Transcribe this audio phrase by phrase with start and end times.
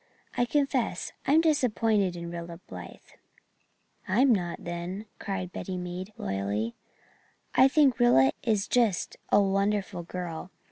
[0.35, 3.05] I confess I'm disappointed in Rilla Blythe."
[4.07, 6.73] "I am not, then," cried Betty Meade, loyally,
[7.53, 10.49] "I think Rilla is just a wonderful girl.